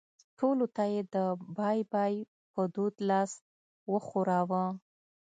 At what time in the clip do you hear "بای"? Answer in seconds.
1.57-1.79, 1.91-2.13